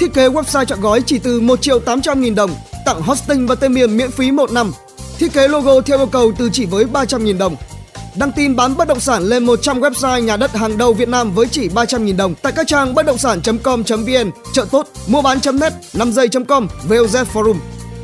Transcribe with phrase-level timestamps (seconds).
[0.00, 2.50] Thiết kế website chọn gói chỉ từ 1 triệu 800 nghìn đồng,
[2.84, 4.72] tặng hosting và tên miền miễn phí 1 năm.
[5.18, 7.56] Thiết kế logo theo yêu cầu từ chỉ với 300 nghìn đồng.
[8.16, 11.34] Đăng tin bán bất động sản lên 100 website nhà đất hàng đầu Việt Nam
[11.34, 15.72] với chỉ 300 nghìn đồng tại các trang bất động sản.com.vn, chợ tốt, mua bán.net,
[15.94, 17.56] 5 giây.com, VOZ Forum.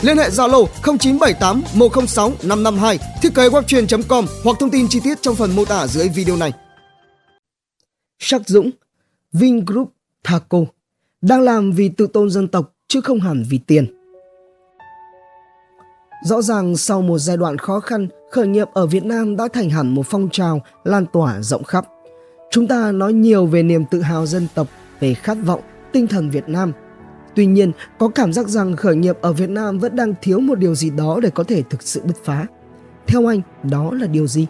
[0.02, 5.34] Liên hệ Zalo 0978 106 552, thiết kế webtrain.com hoặc thông tin chi tiết trong
[5.34, 6.52] phần mô tả dưới video này.
[8.18, 8.70] Sắc Dũng,
[9.32, 9.92] Vingroup,
[10.24, 10.58] Thaco
[11.22, 13.86] đang làm vì tự tôn dân tộc chứ không hẳn vì tiền.
[16.24, 19.70] Rõ ràng sau một giai đoạn khó khăn, khởi nghiệp ở Việt Nam đã thành
[19.70, 21.86] hẳn một phong trào lan tỏa rộng khắp.
[22.50, 24.68] Chúng ta nói nhiều về niềm tự hào dân tộc,
[25.00, 25.60] về khát vọng,
[25.92, 26.72] tinh thần Việt Nam.
[27.34, 30.58] Tuy nhiên, có cảm giác rằng khởi nghiệp ở Việt Nam vẫn đang thiếu một
[30.58, 32.46] điều gì đó để có thể thực sự bứt phá.
[33.06, 33.40] Theo anh,
[33.70, 34.46] đó là điều gì?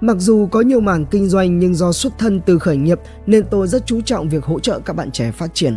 [0.00, 3.44] Mặc dù có nhiều mảng kinh doanh nhưng do xuất thân từ khởi nghiệp nên
[3.50, 5.76] tôi rất chú trọng việc hỗ trợ các bạn trẻ phát triển.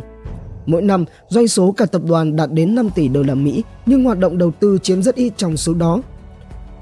[0.65, 4.03] Mỗi năm, doanh số cả tập đoàn đạt đến 5 tỷ đô la Mỹ, nhưng
[4.03, 6.01] hoạt động đầu tư chiếm rất ít trong số đó.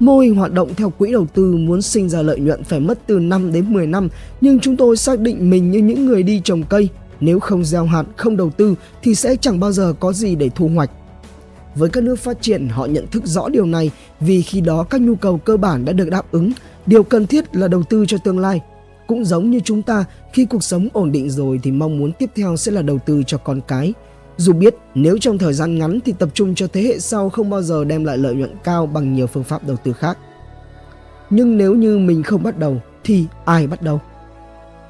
[0.00, 2.98] Mô hình hoạt động theo quỹ đầu tư muốn sinh ra lợi nhuận phải mất
[3.06, 4.08] từ 5 đến 10 năm,
[4.40, 6.88] nhưng chúng tôi xác định mình như những người đi trồng cây,
[7.20, 10.50] nếu không gieo hạt, không đầu tư thì sẽ chẳng bao giờ có gì để
[10.54, 10.90] thu hoạch.
[11.74, 15.00] Với các nước phát triển, họ nhận thức rõ điều này vì khi đó các
[15.00, 16.52] nhu cầu cơ bản đã được đáp ứng,
[16.88, 18.60] điều cần thiết là đầu tư cho tương lai.
[19.06, 22.30] Cũng giống như chúng ta, khi cuộc sống ổn định rồi thì mong muốn tiếp
[22.36, 23.94] theo sẽ là đầu tư cho con cái.
[24.36, 27.50] Dù biết nếu trong thời gian ngắn thì tập trung cho thế hệ sau không
[27.50, 30.18] bao giờ đem lại lợi nhuận cao bằng nhiều phương pháp đầu tư khác.
[31.30, 34.00] Nhưng nếu như mình không bắt đầu thì ai bắt đầu?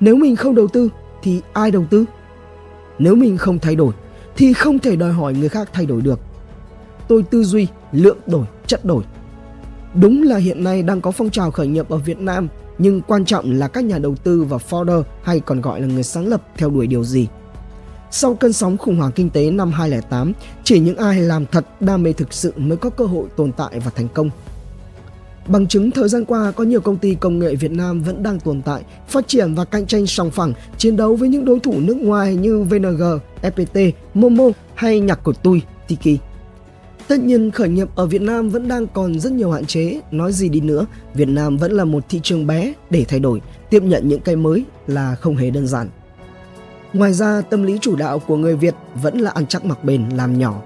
[0.00, 0.88] Nếu mình không đầu tư
[1.22, 2.04] thì ai đầu tư?
[2.98, 3.92] Nếu mình không thay đổi
[4.36, 6.20] thì không thể đòi hỏi người khác thay đổi được.
[7.08, 9.04] Tôi tư duy lượng đổi, chất đổi.
[10.00, 13.24] Đúng là hiện nay đang có phong trào khởi nghiệp ở Việt Nam nhưng quan
[13.24, 16.42] trọng là các nhà đầu tư và founder hay còn gọi là người sáng lập
[16.56, 17.28] theo đuổi điều gì.
[18.10, 20.32] Sau cơn sóng khủng hoảng kinh tế năm 2008,
[20.64, 23.80] chỉ những ai làm thật đam mê thực sự mới có cơ hội tồn tại
[23.84, 24.30] và thành công.
[25.46, 28.40] Bằng chứng thời gian qua có nhiều công ty công nghệ Việt Nam vẫn đang
[28.40, 31.74] tồn tại, phát triển và cạnh tranh song phẳng, chiến đấu với những đối thủ
[31.80, 33.02] nước ngoài như VNG,
[33.42, 34.44] FPT, Momo
[34.74, 36.20] hay nhạc của tôi, Tiki.
[37.08, 40.32] Tất nhiên khởi nghiệp ở Việt Nam vẫn đang còn rất nhiều hạn chế, nói
[40.32, 43.82] gì đi nữa, Việt Nam vẫn là một thị trường bé để thay đổi, tiếp
[43.82, 45.88] nhận những cái mới là không hề đơn giản.
[46.92, 50.08] Ngoài ra, tâm lý chủ đạo của người Việt vẫn là ăn chắc mặc bền,
[50.08, 50.62] làm nhỏ.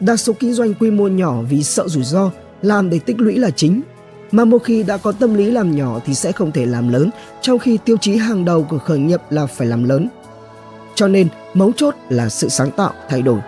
[0.00, 2.30] Đa số kinh doanh quy mô nhỏ vì sợ rủi ro,
[2.62, 3.80] làm để tích lũy là chính.
[4.32, 7.10] Mà một khi đã có tâm lý làm nhỏ thì sẽ không thể làm lớn,
[7.40, 10.08] trong khi tiêu chí hàng đầu của khởi nghiệp là phải làm lớn.
[10.94, 13.38] Cho nên, mấu chốt là sự sáng tạo, thay đổi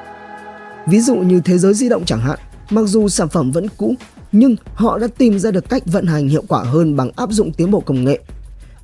[0.87, 2.39] Ví dụ như thế giới di động chẳng hạn,
[2.71, 3.95] mặc dù sản phẩm vẫn cũ,
[4.33, 7.53] nhưng họ đã tìm ra được cách vận hành hiệu quả hơn bằng áp dụng
[7.53, 8.21] tiến bộ công nghệ.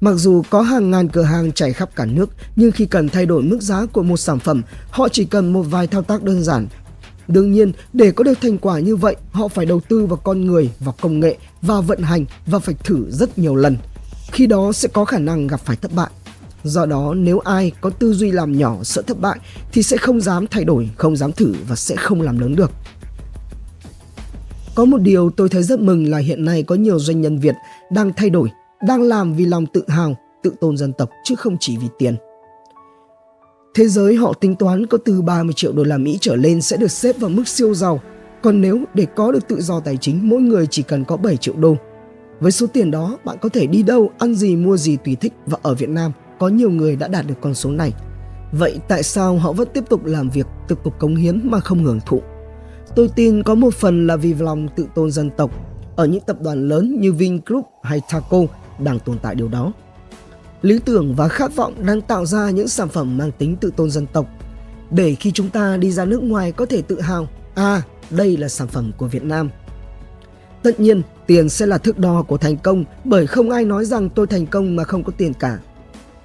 [0.00, 3.26] Mặc dù có hàng ngàn cửa hàng chảy khắp cả nước, nhưng khi cần thay
[3.26, 6.42] đổi mức giá của một sản phẩm, họ chỉ cần một vài thao tác đơn
[6.42, 6.66] giản.
[7.28, 10.46] Đương nhiên, để có được thành quả như vậy, họ phải đầu tư vào con
[10.46, 13.76] người, vào công nghệ, vào vận hành và phải thử rất nhiều lần.
[14.32, 16.10] Khi đó sẽ có khả năng gặp phải thất bại.
[16.64, 19.38] Do đó nếu ai có tư duy làm nhỏ sợ thất bại
[19.72, 22.70] thì sẽ không dám thay đổi, không dám thử và sẽ không làm lớn được.
[24.74, 27.54] Có một điều tôi thấy rất mừng là hiện nay có nhiều doanh nhân Việt
[27.92, 28.48] đang thay đổi,
[28.86, 32.16] đang làm vì lòng tự hào, tự tôn dân tộc chứ không chỉ vì tiền.
[33.74, 36.76] Thế giới họ tính toán có từ 30 triệu đô la Mỹ trở lên sẽ
[36.76, 38.00] được xếp vào mức siêu giàu,
[38.42, 41.36] còn nếu để có được tự do tài chính mỗi người chỉ cần có 7
[41.36, 41.76] triệu đô.
[42.40, 45.32] Với số tiền đó, bạn có thể đi đâu, ăn gì, mua gì tùy thích
[45.46, 47.92] và ở Việt Nam có nhiều người đã đạt được con số này.
[48.52, 51.84] Vậy tại sao họ vẫn tiếp tục làm việc, tiếp tục cống hiến mà không
[51.84, 52.22] hưởng thụ?
[52.96, 55.50] Tôi tin có một phần là vì lòng tự tôn dân tộc.
[55.96, 58.38] Ở những tập đoàn lớn như Vingroup hay Thaco
[58.78, 59.72] đang tồn tại điều đó.
[60.62, 63.90] Lý tưởng và khát vọng đang tạo ra những sản phẩm mang tính tự tôn
[63.90, 64.26] dân tộc
[64.90, 68.48] để khi chúng ta đi ra nước ngoài có thể tự hào, à, đây là
[68.48, 69.50] sản phẩm của Việt Nam.
[70.62, 74.10] Tất nhiên, tiền sẽ là thước đo của thành công bởi không ai nói rằng
[74.10, 75.58] tôi thành công mà không có tiền cả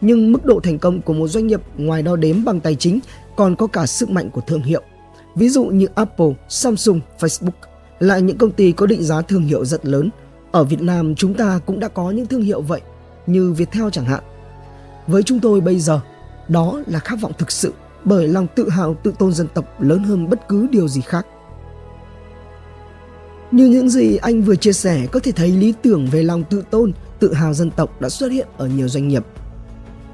[0.06, 3.00] nhưng mức độ thành công của một doanh nghiệp ngoài đo đếm bằng tài chính
[3.36, 4.82] còn có cả sức mạnh của thương hiệu.
[5.36, 7.60] Ví dụ như Apple, Samsung, Facebook
[8.00, 10.10] là những công ty có định giá thương hiệu rất lớn.
[10.52, 12.82] Ở Việt Nam chúng ta cũng đã có những thương hiệu vậy,
[13.28, 14.24] như Viettel chẳng hạn.
[15.08, 16.00] Với chúng tôi bây giờ,
[16.48, 17.74] đó là khát vọng thực sự
[18.04, 21.28] bởi lòng tự hào tự tôn dân tộc lớn hơn bất cứ điều gì khác.
[23.52, 26.64] Như những gì anh vừa chia sẻ có thể thấy lý tưởng về lòng tự
[26.70, 29.24] tôn, tự hào dân tộc đã xuất hiện ở nhiều doanh nghiệp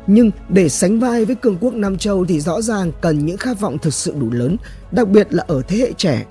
[0.07, 3.59] nhưng để sánh vai với cường quốc Nam Châu thì rõ ràng cần những khát
[3.59, 4.57] vọng thực sự đủ lớn,
[4.91, 6.25] đặc biệt là ở thế hệ trẻ.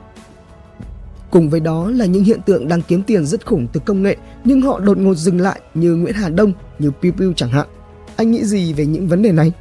[1.31, 4.17] Cùng với đó là những hiện tượng đang kiếm tiền rất khủng từ công nghệ
[4.45, 7.67] nhưng họ đột ngột dừng lại như Nguyễn Hà Đông, như Piu Piu chẳng hạn.
[8.17, 9.53] Anh nghĩ gì về những vấn đề này?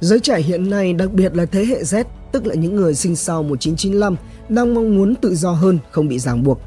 [0.00, 3.16] Giới trẻ hiện nay, đặc biệt là thế hệ Z, tức là những người sinh
[3.16, 4.16] sau 1995,
[4.48, 6.60] đang mong muốn tự do hơn, không bị ràng buộc.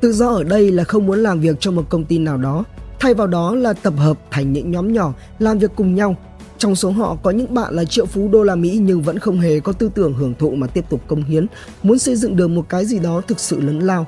[0.00, 2.64] Tự do ở đây là không muốn làm việc cho một công ty nào đó,
[3.00, 6.16] thay vào đó là tập hợp thành những nhóm nhỏ làm việc cùng nhau.
[6.58, 9.40] Trong số họ có những bạn là triệu phú đô la Mỹ nhưng vẫn không
[9.40, 11.46] hề có tư tưởng hưởng thụ mà tiếp tục công hiến,
[11.82, 14.06] muốn xây dựng được một cái gì đó thực sự lớn lao.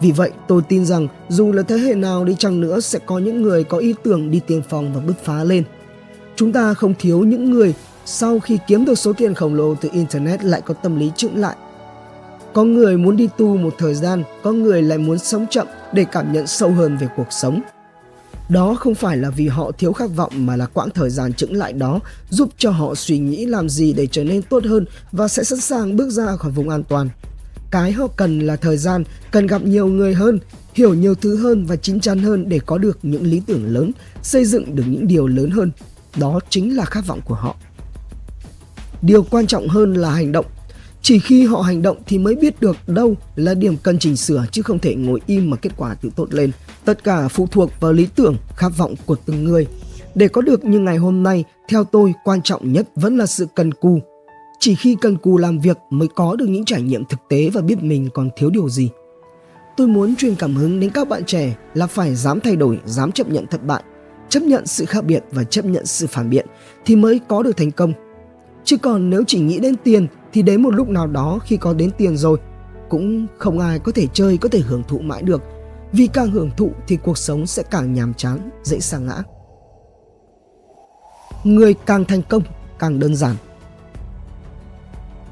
[0.00, 3.18] Vì vậy, tôi tin rằng dù là thế hệ nào đi chăng nữa sẽ có
[3.18, 5.64] những người có ý tưởng đi tiên phong và bứt phá lên.
[6.36, 9.88] Chúng ta không thiếu những người sau khi kiếm được số tiền khổng lồ từ
[9.92, 11.56] Internet lại có tâm lý chững lại.
[12.52, 16.04] Có người muốn đi tu một thời gian, có người lại muốn sống chậm để
[16.12, 17.60] cảm nhận sâu hơn về cuộc sống.
[18.50, 21.56] Đó không phải là vì họ thiếu khát vọng mà là quãng thời gian chững
[21.56, 22.00] lại đó
[22.30, 25.60] giúp cho họ suy nghĩ làm gì để trở nên tốt hơn và sẽ sẵn
[25.60, 27.08] sàng bước ra khỏi vùng an toàn.
[27.70, 30.38] Cái họ cần là thời gian, cần gặp nhiều người hơn,
[30.74, 33.92] hiểu nhiều thứ hơn và chín chắn hơn để có được những lý tưởng lớn,
[34.22, 35.70] xây dựng được những điều lớn hơn.
[36.16, 37.56] Đó chính là khát vọng của họ.
[39.02, 40.46] Điều quan trọng hơn là hành động.
[41.02, 44.44] Chỉ khi họ hành động thì mới biết được đâu là điểm cần chỉnh sửa
[44.52, 46.50] chứ không thể ngồi im mà kết quả tự tốt lên.
[46.84, 49.66] Tất cả phụ thuộc vào lý tưởng, khát vọng của từng người.
[50.14, 53.46] Để có được như ngày hôm nay, theo tôi quan trọng nhất vẫn là sự
[53.54, 54.00] cần cù.
[54.60, 57.60] Chỉ khi cần cù làm việc mới có được những trải nghiệm thực tế và
[57.60, 58.90] biết mình còn thiếu điều gì.
[59.76, 63.12] Tôi muốn truyền cảm hứng đến các bạn trẻ là phải dám thay đổi, dám
[63.12, 63.82] chấp nhận thất bại,
[64.28, 66.46] chấp nhận sự khác biệt và chấp nhận sự phản biện
[66.84, 67.92] thì mới có được thành công.
[68.64, 71.74] Chứ còn nếu chỉ nghĩ đến tiền thì đến một lúc nào đó khi có
[71.74, 72.38] đến tiền rồi,
[72.88, 75.42] cũng không ai có thể chơi, có thể hưởng thụ mãi được.
[75.92, 79.22] Vì càng hưởng thụ thì cuộc sống sẽ càng nhàm chán, dễ sa ngã.
[81.44, 82.42] Người càng thành công,
[82.78, 83.36] càng đơn giản.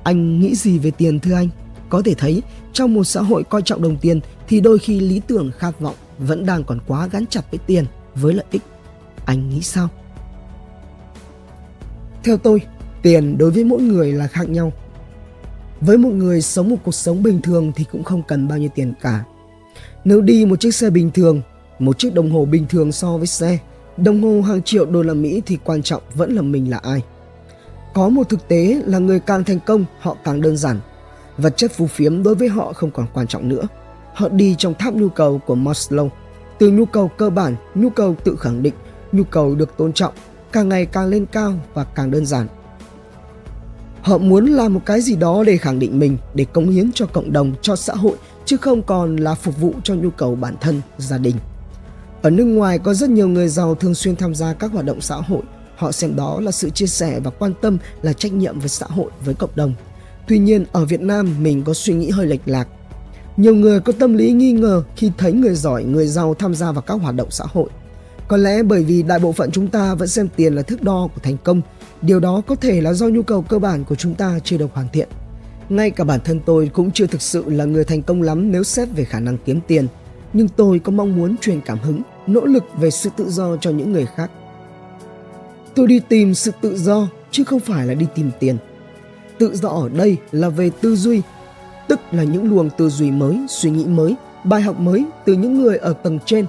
[0.03, 1.49] Anh nghĩ gì về tiền, thưa anh?
[1.89, 2.43] Có thể thấy,
[2.73, 5.95] trong một xã hội coi trọng đồng tiền thì đôi khi lý tưởng khát vọng
[6.19, 7.85] vẫn đang còn quá gắn chặt với tiền,
[8.15, 8.63] với lợi ích.
[9.25, 9.89] Anh nghĩ sao?
[12.25, 12.61] Theo tôi,
[13.03, 14.73] tiền đối với mỗi người là khác nhau
[15.81, 18.69] với một người sống một cuộc sống bình thường thì cũng không cần bao nhiêu
[18.75, 19.25] tiền cả.
[20.05, 21.43] Nếu đi một chiếc xe bình thường,
[21.79, 23.59] một chiếc đồng hồ bình thường so với xe,
[23.97, 27.03] đồng hồ hàng triệu đô la Mỹ thì quan trọng vẫn là mình là ai.
[27.95, 30.81] Có một thực tế là người càng thành công họ càng đơn giản.
[31.39, 33.69] Vật chất phù phiếm đối với họ không còn quan trọng nữa.
[34.15, 36.09] Họ đi trong tháp nhu cầu của Maslow.
[36.59, 38.75] Từ nhu cầu cơ bản, nhu cầu tự khẳng định,
[39.13, 40.15] nhu cầu được tôn trọng,
[40.53, 42.47] càng ngày càng lên cao và càng đơn giản
[44.09, 47.07] Họ muốn làm một cái gì đó để khẳng định mình, để cống hiến cho
[47.07, 50.55] cộng đồng, cho xã hội, chứ không còn là phục vụ cho nhu cầu bản
[50.61, 51.37] thân, gia đình.
[52.23, 55.01] Ở nước ngoài có rất nhiều người giàu thường xuyên tham gia các hoạt động
[55.01, 55.43] xã hội.
[55.77, 58.87] Họ xem đó là sự chia sẻ và quan tâm là trách nhiệm với xã
[58.87, 59.75] hội, với cộng đồng.
[60.29, 62.69] Tuy nhiên, ở Việt Nam mình có suy nghĩ hơi lệch lạc.
[63.37, 66.73] Nhiều người có tâm lý nghi ngờ khi thấy người giỏi, người giàu tham gia
[66.73, 67.71] vào các hoạt động xã hội.
[68.29, 71.09] Có lẽ bởi vì đại bộ phận chúng ta vẫn xem tiền là thước đo
[71.15, 71.63] của thành công
[72.03, 74.75] Điều đó có thể là do nhu cầu cơ bản của chúng ta chưa được
[74.75, 75.09] hoàn thiện.
[75.69, 78.63] Ngay cả bản thân tôi cũng chưa thực sự là người thành công lắm nếu
[78.63, 79.87] xét về khả năng kiếm tiền,
[80.33, 83.71] nhưng tôi có mong muốn truyền cảm hứng, nỗ lực về sự tự do cho
[83.71, 84.31] những người khác.
[85.75, 88.57] Tôi đi tìm sự tự do chứ không phải là đi tìm tiền.
[89.39, 91.23] Tự do ở đây là về tư duy,
[91.89, 94.15] tức là những luồng tư duy mới, suy nghĩ mới,
[94.45, 96.47] bài học mới từ những người ở tầng trên.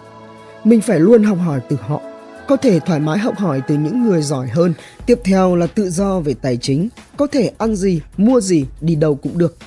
[0.64, 2.02] Mình phải luôn học hỏi từ họ
[2.48, 4.74] có thể thoải mái học hỏi từ những người giỏi hơn.
[5.06, 8.96] Tiếp theo là tự do về tài chính, có thể ăn gì, mua gì, đi
[8.96, 9.58] đâu cũng được.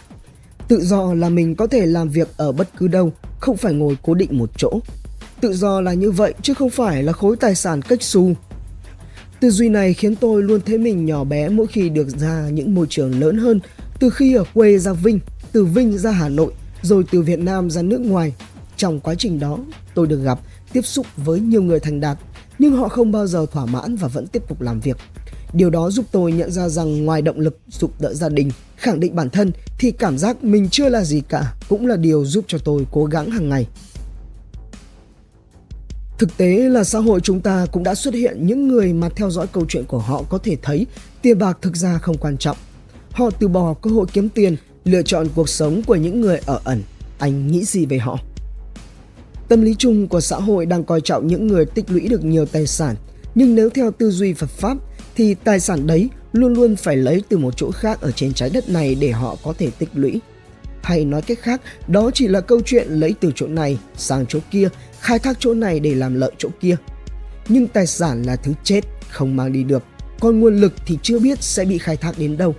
[0.69, 3.97] Tự do là mình có thể làm việc ở bất cứ đâu, không phải ngồi
[4.03, 4.81] cố định một chỗ.
[5.41, 8.33] Tự do là như vậy chứ không phải là khối tài sản cách xù.
[9.41, 12.75] Tư duy này khiến tôi luôn thấy mình nhỏ bé mỗi khi được ra những
[12.75, 13.61] môi trường lớn hơn,
[14.01, 15.21] từ khi ở quê ra Vinh,
[15.53, 16.53] từ Vinh ra Hà Nội,
[16.83, 18.35] rồi từ Việt Nam ra nước ngoài.
[18.77, 19.59] Trong quá trình đó,
[19.95, 20.39] tôi được gặp,
[20.73, 22.19] tiếp xúc với nhiều người thành đạt
[22.59, 24.97] nhưng họ không bao giờ thỏa mãn và vẫn tiếp tục làm việc.
[25.53, 29.01] Điều đó giúp tôi nhận ra rằng ngoài động lực giúp đỡ gia đình, khẳng
[29.01, 32.45] định bản thân thì cảm giác mình chưa là gì cả cũng là điều giúp
[32.49, 33.67] cho tôi cố gắng hàng ngày.
[36.19, 39.31] Thực tế là xã hội chúng ta cũng đã xuất hiện những người mà theo
[39.31, 40.87] dõi câu chuyện của họ có thể thấy
[41.23, 42.57] tiền bạc thực ra không quan trọng.
[43.11, 46.61] Họ từ bỏ cơ hội kiếm tiền, lựa chọn cuộc sống của những người ở
[46.65, 46.83] ẩn.
[47.19, 48.19] Anh nghĩ gì về họ?
[49.53, 52.47] Tâm lý chung của xã hội đang coi trọng những người tích lũy được nhiều
[52.47, 52.97] tài sản,
[53.35, 54.77] nhưng nếu theo tư duy Phật Pháp
[55.17, 58.51] thì tài sản đấy luôn luôn phải lấy từ một chỗ khác ở trên trái
[58.51, 60.21] đất này để họ có thể tích lũy.
[60.83, 64.39] Hay nói cách khác, đó chỉ là câu chuyện lấy từ chỗ này sang chỗ
[64.51, 64.69] kia,
[65.01, 66.77] khai thác chỗ này để làm lợi chỗ kia.
[67.49, 68.81] Nhưng tài sản là thứ chết,
[69.11, 69.83] không mang đi được,
[70.21, 72.55] còn nguồn lực thì chưa biết sẽ bị khai thác đến đâu.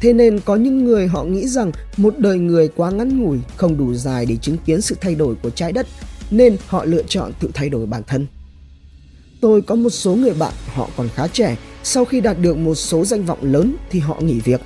[0.00, 3.76] Thế nên có những người họ nghĩ rằng một đời người quá ngắn ngủi, không
[3.76, 5.86] đủ dài để chứng kiến sự thay đổi của trái đất,
[6.30, 8.26] nên họ lựa chọn tự thay đổi bản thân.
[9.40, 12.74] Tôi có một số người bạn họ còn khá trẻ sau khi đạt được một
[12.74, 14.60] số danh vọng lớn thì họ nghỉ việc.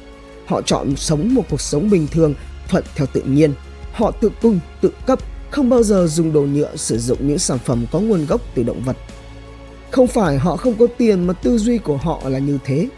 [0.47, 2.35] Họ chọn sống một cuộc sống bình thường,
[2.69, 3.53] thuận theo tự nhiên.
[3.93, 5.19] Họ tự cung, tự cấp,
[5.51, 8.63] không bao giờ dùng đồ nhựa sử dụng những sản phẩm có nguồn gốc từ
[8.63, 8.97] động vật.
[9.91, 12.89] Không phải họ không có tiền mà tư duy của họ là như thế.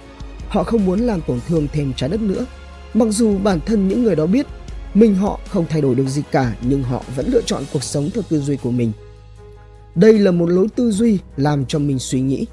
[0.49, 2.47] Họ không muốn làm tổn thương thêm trái đất nữa.
[2.95, 4.47] Mặc dù bản thân những người đó biết
[4.95, 8.11] mình họ không thay đổi được gì cả nhưng họ vẫn lựa chọn cuộc sống
[8.15, 8.93] theo tư duy của mình.
[9.95, 12.47] Đây là một lối tư duy làm cho mình suy nghĩ.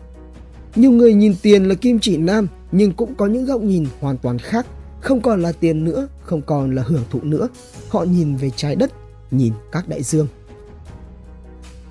[0.76, 4.18] Nhiều người nhìn tiền là kim chỉ nam nhưng cũng có những góc nhìn hoàn
[4.18, 4.66] toàn khác.
[5.02, 7.48] Không còn là tiền nữa, không còn là hưởng thụ nữa.
[7.90, 8.92] Họ nhìn về trái đất,
[9.32, 10.28] nhìn các đại dương.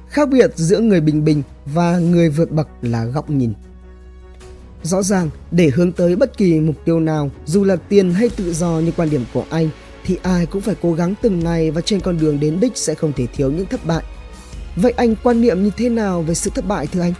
[0.08, 3.52] Khác biệt giữa người bình bình và người vượt bậc là góc nhìn.
[4.82, 8.52] Rõ ràng, để hướng tới bất kỳ mục tiêu nào, dù là tiền hay tự
[8.52, 9.68] do như quan điểm của anh,
[10.04, 12.94] thì ai cũng phải cố gắng từng ngày và trên con đường đến đích sẽ
[12.94, 14.02] không thể thiếu những thất bại.
[14.76, 17.12] Vậy anh quan niệm như thế nào về sự thất bại thưa anh?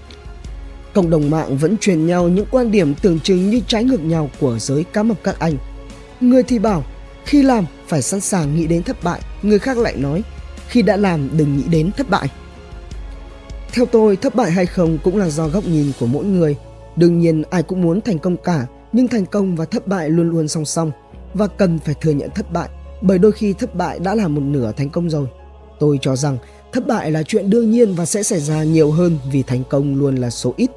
[0.95, 4.31] Cộng đồng mạng vẫn truyền nhau những quan điểm tưởng chừng như trái ngược nhau
[4.41, 5.57] của giới cá mập các anh.
[6.21, 6.85] Người thì bảo,
[7.25, 10.23] khi làm phải sẵn sàng nghĩ đến thất bại, người khác lại nói,
[10.69, 12.29] khi đã làm đừng nghĩ đến thất bại.
[13.73, 16.57] Theo tôi, thất bại hay không cũng là do góc nhìn của mỗi người.
[16.97, 20.31] Đương nhiên ai cũng muốn thành công cả, nhưng thành công và thất bại luôn
[20.31, 20.91] luôn song song
[21.35, 22.69] và cần phải thừa nhận thất bại,
[23.03, 25.27] bởi đôi khi thất bại đã là một nửa thành công rồi.
[25.81, 26.39] Tôi cho rằng
[26.73, 29.95] thất bại là chuyện đương nhiên và sẽ xảy ra nhiều hơn vì thành công
[29.95, 30.71] luôn là số ít.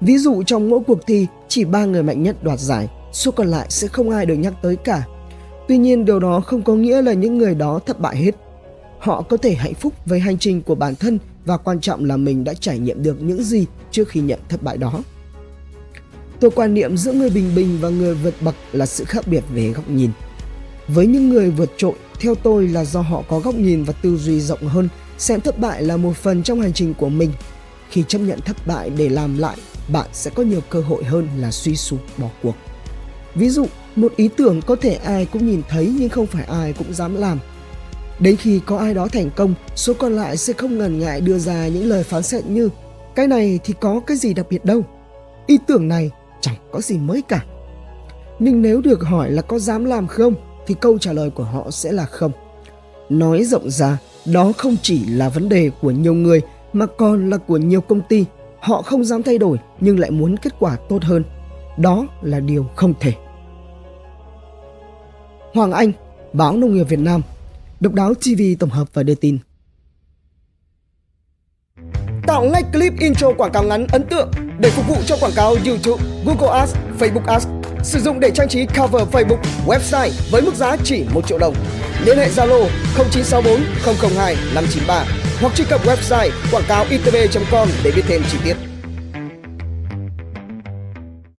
[0.00, 3.46] Ví dụ trong mỗi cuộc thi chỉ ba người mạnh nhất đoạt giải, số còn
[3.46, 5.06] lại sẽ không ai được nhắc tới cả.
[5.68, 8.34] Tuy nhiên điều đó không có nghĩa là những người đó thất bại hết.
[8.98, 12.16] Họ có thể hạnh phúc với hành trình của bản thân và quan trọng là
[12.16, 15.02] mình đã trải nghiệm được những gì trước khi nhận thất bại đó.
[16.40, 19.44] Tôi quan niệm giữa người bình bình và người vượt bậc là sự khác biệt
[19.54, 20.10] về góc nhìn.
[20.88, 24.16] Với những người vượt trội, theo tôi là do họ có góc nhìn và tư
[24.16, 24.88] duy rộng hơn,
[25.18, 27.32] xem thất bại là một phần trong hành trình của mình.
[27.90, 29.56] Khi chấp nhận thất bại để làm lại,
[29.92, 32.54] bạn sẽ có nhiều cơ hội hơn là suy sụp bỏ cuộc.
[33.34, 33.66] Ví dụ,
[33.96, 37.14] một ý tưởng có thể ai cũng nhìn thấy nhưng không phải ai cũng dám
[37.14, 37.38] làm.
[38.18, 41.38] Đến khi có ai đó thành công, số còn lại sẽ không ngần ngại đưa
[41.38, 42.68] ra những lời phán xét như
[43.14, 44.82] cái này thì có cái gì đặc biệt đâu.
[45.46, 46.10] Ý tưởng này
[46.46, 47.44] chẳng có gì mới cả.
[48.38, 50.34] Nhưng nếu được hỏi là có dám làm không
[50.66, 52.32] thì câu trả lời của họ sẽ là không.
[53.08, 56.40] Nói rộng ra, đó không chỉ là vấn đề của nhiều người
[56.72, 58.24] mà còn là của nhiều công ty.
[58.60, 61.24] Họ không dám thay đổi nhưng lại muốn kết quả tốt hơn.
[61.78, 63.12] Đó là điều không thể.
[65.54, 65.92] Hoàng Anh,
[66.32, 67.22] Báo Nông nghiệp Việt Nam,
[67.80, 69.38] Độc đáo TV tổng hợp và đưa tin.
[72.36, 75.56] Tạo ngay clip intro quảng cáo ngắn ấn tượng để phục vụ cho quảng cáo
[75.66, 77.46] YouTube, Google Ads, Facebook Ads.
[77.82, 81.54] Sử dụng để trang trí cover Facebook, website với mức giá chỉ 1 triệu đồng.
[82.04, 82.66] Liên hệ Zalo
[82.96, 83.60] 0964
[84.16, 85.04] 002 593
[85.40, 88.75] hoặc truy cập website quảng cáo itv.com để biết thêm chi tiết.